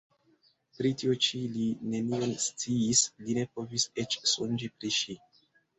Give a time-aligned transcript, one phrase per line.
[0.77, 5.23] Pri tio ĉi li nenion sciis, li ne povis eĉ sonĝi pri ŝi.